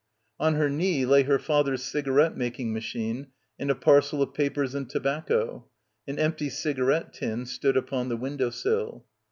[0.39, 3.27] On her knee lay her father's cigarette making machine
[3.59, 5.67] and a parcel of papers and tobacco.
[6.07, 9.05] An empty cigarette tin stood upon the window sill.